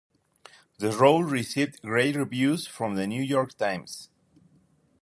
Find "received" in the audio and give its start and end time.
1.23-1.83